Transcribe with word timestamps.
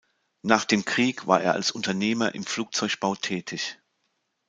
Nach 0.41 0.65
dem 0.65 0.83
Krieg 0.83 1.27
war 1.27 1.43
er 1.43 1.53
als 1.53 1.69
Unternehmer 1.69 2.33
im 2.33 2.43
Flugzeugbau 2.43 3.13
tätig. 3.13 3.77